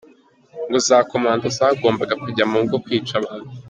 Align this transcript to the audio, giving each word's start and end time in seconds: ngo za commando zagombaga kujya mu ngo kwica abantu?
ngo 0.67 0.77
za 0.87 0.97
commando 1.11 1.45
zagombaga 1.57 2.13
kujya 2.23 2.43
mu 2.51 2.59
ngo 2.63 2.75
kwica 2.83 3.13
abantu? 3.21 3.49